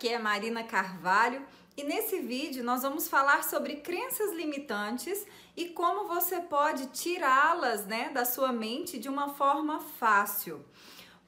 [0.00, 1.44] Aqui é Marina Carvalho
[1.76, 8.08] e nesse vídeo nós vamos falar sobre crenças limitantes e como você pode tirá-las né,
[8.08, 10.64] da sua mente de uma forma fácil.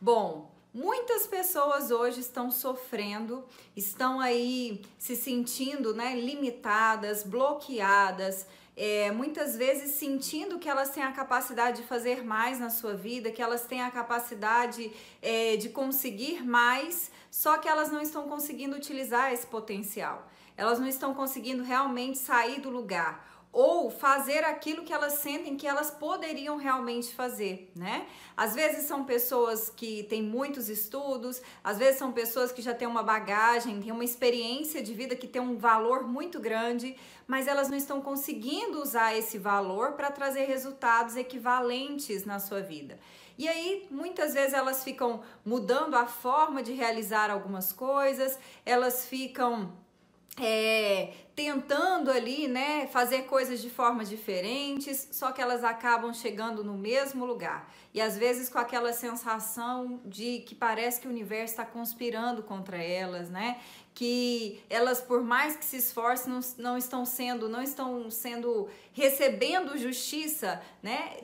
[0.00, 3.44] Bom, Muitas pessoas hoje estão sofrendo,
[3.76, 8.46] estão aí se sentindo né, limitadas, bloqueadas,
[8.77, 13.30] é, muitas vezes sentindo que elas têm a capacidade de fazer mais na sua vida,
[13.30, 14.90] que elas têm a capacidade
[15.21, 20.27] é, de conseguir mais, só que elas não estão conseguindo utilizar esse potencial.
[20.57, 25.66] Elas não estão conseguindo realmente sair do lugar ou fazer aquilo que elas sentem que
[25.66, 28.06] elas poderiam realmente fazer, né?
[28.34, 32.88] Às vezes são pessoas que têm muitos estudos, às vezes são pessoas que já têm
[32.88, 36.96] uma bagagem, têm uma experiência de vida que tem um valor muito grande,
[37.27, 42.98] mas elas não estão conseguindo usar esse valor para trazer resultados equivalentes na sua vida.
[43.36, 49.72] E aí, muitas vezes elas ficam mudando a forma de realizar algumas coisas, elas ficam
[50.40, 56.77] é, tentando ali, né, fazer coisas de formas diferentes, só que elas acabam chegando no
[56.77, 57.72] mesmo lugar.
[57.94, 62.83] E às vezes com aquela sensação de que parece que o universo está conspirando contra
[62.83, 63.61] elas, né?
[63.94, 69.77] Que elas, por mais que se esforcem, não, não estão sendo, não estão sendo recebendo
[69.77, 71.19] justiça, né?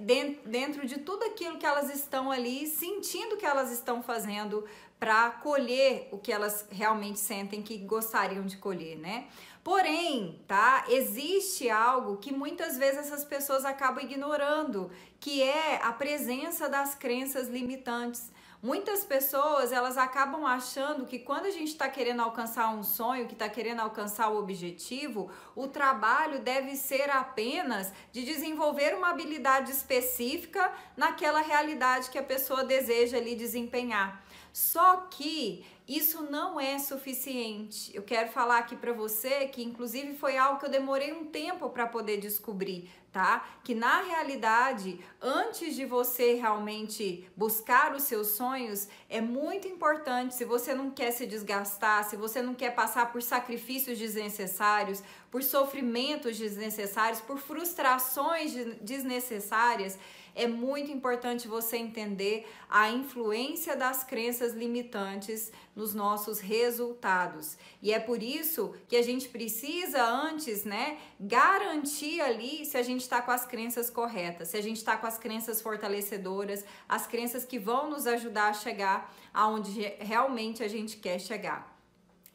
[0.44, 4.64] Dentro de tudo aquilo que elas estão ali sentindo que elas estão fazendo
[4.98, 9.28] para colher o que elas realmente sentem que gostariam de colher, né?
[9.68, 10.86] Porém, tá?
[10.88, 17.48] Existe algo que muitas vezes essas pessoas acabam ignorando, que é a presença das crenças
[17.48, 18.30] limitantes.
[18.60, 23.34] Muitas pessoas elas acabam achando que quando a gente está querendo alcançar um sonho, que
[23.34, 30.72] está querendo alcançar o objetivo, o trabalho deve ser apenas de desenvolver uma habilidade específica
[30.96, 34.24] naquela realidade que a pessoa deseja ali desempenhar.
[34.52, 37.94] Só que isso não é suficiente.
[37.94, 41.70] Eu quero falar aqui para você que, inclusive, foi algo que eu demorei um tempo
[41.70, 43.46] para poder descobrir, tá?
[43.64, 50.34] Que na realidade, antes de você realmente buscar os seus sonhos, é muito importante.
[50.34, 55.42] Se você não quer se desgastar, se você não quer passar por sacrifícios desnecessários, por
[55.42, 59.98] sofrimentos desnecessários, por frustrações desnecessárias,
[60.38, 67.58] é muito importante você entender a influência das crenças limitantes nos nossos resultados.
[67.82, 73.00] E é por isso que a gente precisa antes, né, garantir ali se a gente
[73.00, 77.44] está com as crenças corretas, se a gente está com as crenças fortalecedoras, as crenças
[77.44, 81.76] que vão nos ajudar a chegar aonde realmente a gente quer chegar.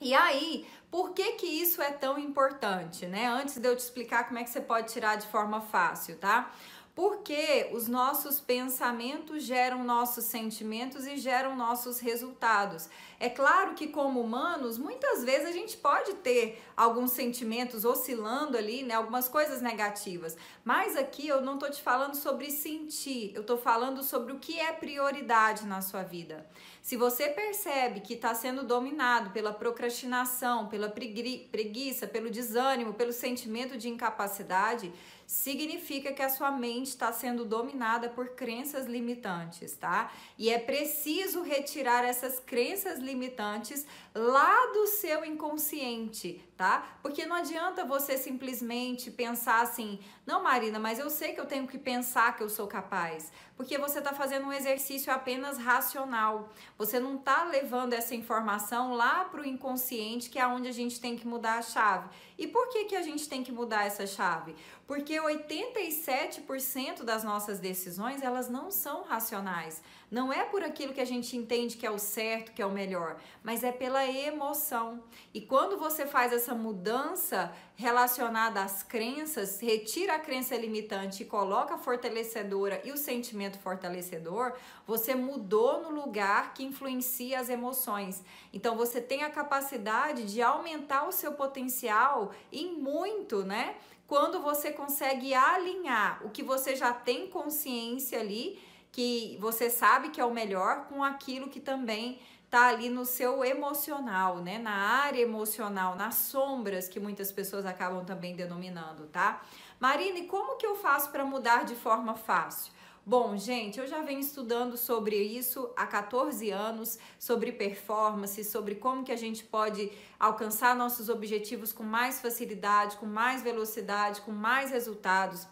[0.02, 3.28] E aí, por que que isso é tão importante, né?
[3.28, 6.52] Antes de eu te explicar como é que você pode tirar de forma fácil, tá?
[6.96, 12.88] Porque os nossos pensamentos geram nossos sentimentos e geram nossos resultados.
[13.20, 18.84] É claro que como humanos, muitas vezes a gente pode ter alguns sentimentos oscilando ali,
[18.84, 20.38] né, algumas coisas negativas.
[20.64, 24.60] Mas aqui eu não tô te falando sobre sentir, eu tô falando sobre o que
[24.60, 26.46] é prioridade na sua vida.
[26.82, 33.78] Se você percebe que está sendo dominado pela procrastinação, pela preguiça, pelo desânimo, pelo sentimento
[33.78, 34.94] de incapacidade,
[35.26, 40.12] significa que a sua mente está sendo dominada por crenças limitantes, tá?
[40.38, 46.98] E é preciso retirar essas crenças limitantes lá do seu inconsciente, tá?
[47.02, 51.68] Porque não adianta você simplesmente pensar assim, não, Marina, mas eu sei que eu tenho
[51.68, 56.50] que pensar que eu sou capaz, porque você está fazendo um exercício apenas racional.
[56.78, 61.00] Você não está levando essa informação lá para o inconsciente, que é onde a gente
[61.00, 62.10] tem que mudar a chave.
[62.38, 64.56] E por que, que a gente tem que mudar essa chave?
[64.88, 69.82] Porque 87% das nossas decisões, elas não são racionais.
[70.10, 72.72] Não é por aquilo que a gente entende que é o certo, que é o
[72.72, 75.04] melhor, mas é pela emoção.
[75.34, 81.74] E quando você faz essa mudança relacionada às crenças, retira a crença limitante e coloca
[81.74, 84.54] a fortalecedora e o sentimento fortalecedor,
[84.86, 88.24] você mudou no lugar que influencia as emoções.
[88.52, 93.76] Então você tem a capacidade de aumentar o seu potencial em muito, né?
[94.08, 100.22] Quando você consegue alinhar o que você já tem consciência ali que você sabe que
[100.22, 102.20] é o melhor com aquilo que também
[102.54, 104.60] tá ali no seu emocional, né?
[104.60, 109.42] Na área emocional, nas sombras que muitas pessoas acabam também denominando, tá?
[109.80, 112.72] Marina, como que eu faço para mudar de forma fácil?
[113.06, 119.04] Bom, gente, eu já venho estudando sobre isso há 14 anos, sobre performance, sobre como
[119.04, 124.72] que a gente pode alcançar nossos objetivos com mais facilidade, com mais velocidade, com mais
[124.72, 125.46] resultados.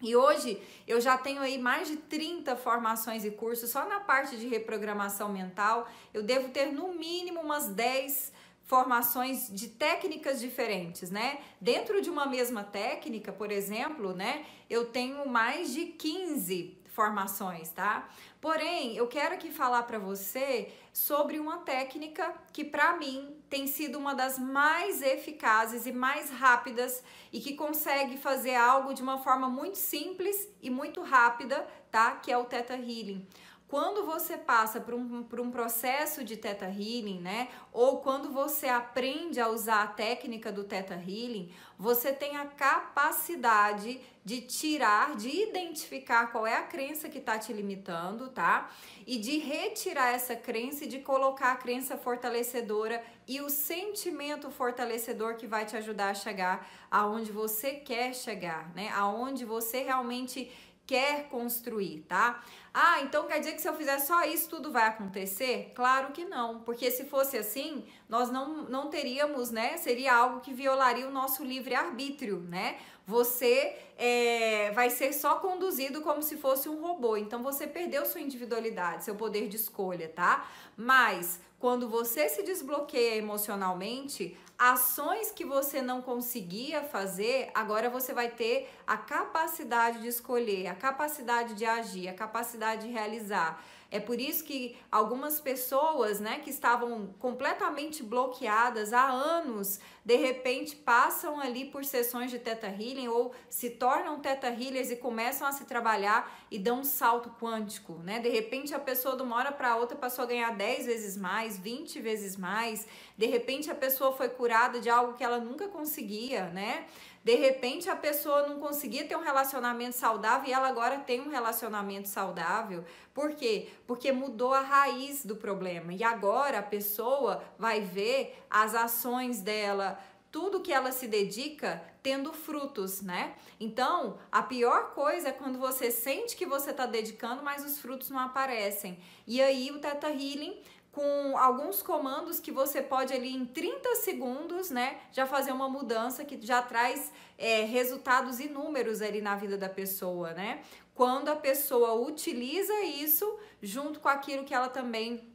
[0.00, 4.38] E hoje eu já tenho aí mais de 30 formações e cursos só na parte
[4.38, 5.86] de reprogramação mental.
[6.14, 8.32] Eu devo ter no mínimo umas 10
[8.70, 11.40] formações de técnicas diferentes, né?
[11.60, 18.08] Dentro de uma mesma técnica, por exemplo, né, eu tenho mais de 15 formações, tá?
[18.40, 23.98] Porém, eu quero aqui falar para você sobre uma técnica que para mim tem sido
[23.98, 27.02] uma das mais eficazes e mais rápidas
[27.32, 32.12] e que consegue fazer algo de uma forma muito simples e muito rápida, tá?
[32.12, 33.26] Que é o Theta Healing
[33.70, 37.48] quando você passa por um, por um processo de Theta Healing, né?
[37.72, 44.00] Ou quando você aprende a usar a técnica do Theta Healing, você tem a capacidade
[44.24, 48.70] de tirar, de identificar qual é a crença que está te limitando, tá?
[49.06, 55.36] E de retirar essa crença e de colocar a crença fortalecedora e o sentimento fortalecedor
[55.36, 58.90] que vai te ajudar a chegar aonde você quer chegar, né?
[58.90, 60.50] Aonde você realmente
[60.90, 62.42] quer construir, tá?
[62.74, 65.70] Ah, então quer dizer que se eu fizer só isso, tudo vai acontecer?
[65.72, 69.76] Claro que não, porque se fosse assim, nós não, não teríamos, né?
[69.76, 72.76] Seria algo que violaria o nosso livre-arbítrio, né?
[73.06, 78.20] Você é, vai ser só conduzido como se fosse um robô, então você perdeu sua
[78.20, 80.44] individualidade, seu poder de escolha, tá?
[80.76, 88.28] Mas quando você se desbloqueia emocionalmente, ações que você não conseguia fazer, agora você vai
[88.28, 93.64] ter a capacidade de escolher, a capacidade de agir, a capacidade de realizar.
[93.90, 100.76] É por isso que algumas pessoas, né, que estavam completamente bloqueadas há anos, de repente
[100.76, 105.52] passam ali por sessões de Teta Healing ou se tornam Teta Healers e começam a
[105.52, 108.20] se trabalhar e dão um salto quântico, né?
[108.20, 111.58] De repente a pessoa de uma hora para outra passou a ganhar 10 vezes mais,
[111.58, 112.86] 20 vezes mais.
[113.16, 116.86] De repente a pessoa foi curada de algo que ela nunca conseguia, né?
[117.22, 121.28] De repente a pessoa não conseguia ter um relacionamento saudável e ela agora tem um
[121.28, 122.82] relacionamento saudável.
[123.12, 123.68] Por quê?
[123.86, 125.92] Porque mudou a raiz do problema.
[125.92, 130.00] E agora a pessoa vai ver as ações dela,
[130.32, 133.34] tudo que ela se dedica tendo frutos, né?
[133.58, 138.08] Então, a pior coisa é quando você sente que você está dedicando, mas os frutos
[138.08, 138.98] não aparecem.
[139.26, 140.62] E aí o Teta Healing
[140.92, 146.24] com alguns comandos que você pode ali em 30 segundos, né, já fazer uma mudança
[146.24, 150.62] que já traz é, resultados inúmeros ali na vida da pessoa, né?
[150.94, 155.29] Quando a pessoa utiliza isso junto com aquilo que ela também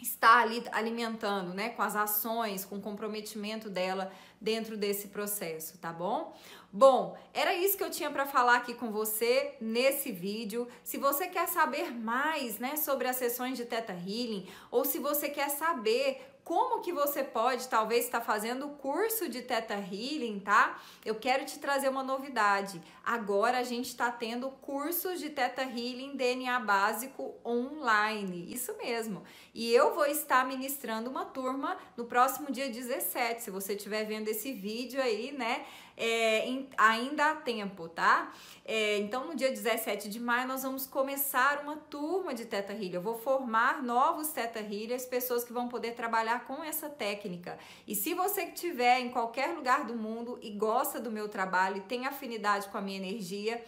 [0.00, 5.92] está ali alimentando, né, com as ações, com o comprometimento dela dentro desse processo, tá
[5.92, 6.34] bom?
[6.72, 10.68] Bom, era isso que eu tinha para falar aqui com você nesse vídeo.
[10.84, 15.28] Se você quer saber mais, né, sobre as sessões de Teta Healing ou se você
[15.28, 20.40] quer saber como que você pode talvez estar tá fazendo o curso de Teta Healing,
[20.40, 20.80] tá?
[21.04, 22.80] Eu quero te trazer uma novidade.
[23.04, 28.50] Agora a gente está tendo cursos de Teta Healing DNA básico online.
[28.50, 29.24] Isso mesmo.
[29.52, 33.42] E eu vou estar ministrando uma turma no próximo dia 17.
[33.42, 35.66] Se você estiver vendo esse vídeo aí, né?
[36.00, 38.32] É, em, ainda há tempo, tá?
[38.64, 42.94] É, então, no dia 17 de maio, nós vamos começar uma turma de Teta Healer.
[42.94, 47.58] Eu vou formar novos Teta Healers, pessoas que vão poder trabalhar com essa técnica.
[47.84, 51.80] E se você estiver em qualquer lugar do mundo e gosta do meu trabalho e
[51.80, 53.60] tem afinidade com a minha energia,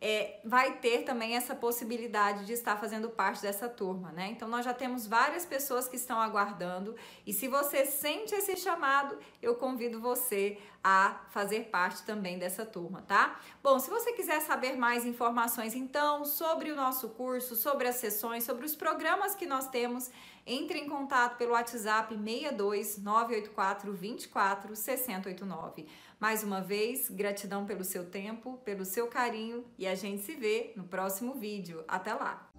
[0.00, 4.28] é, vai ter também essa possibilidade de estar fazendo parte dessa turma, né?
[4.30, 6.94] Então nós já temos várias pessoas que estão aguardando
[7.26, 13.02] e se você sente esse chamado, eu convido você a fazer parte também dessa turma,
[13.02, 13.40] tá?
[13.62, 18.44] Bom, se você quiser saber mais informações então sobre o nosso curso, sobre as sessões,
[18.44, 20.10] sobre os programas que nós temos,
[20.46, 25.86] entre em contato pelo WhatsApp 62 984 24 6089.
[26.18, 30.72] Mais uma vez, gratidão pelo seu tempo, pelo seu carinho e a gente se vê
[30.74, 31.84] no próximo vídeo.
[31.86, 32.50] Até lá!